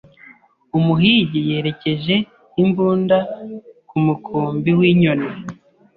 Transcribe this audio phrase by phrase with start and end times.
[0.77, 2.15] Umuhigi yerekeje
[2.63, 3.17] imbunda
[3.89, 5.29] ku mukumbi w'inyoni.